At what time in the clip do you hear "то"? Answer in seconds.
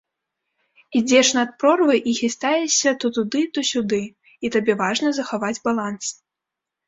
3.03-3.11, 3.57-3.65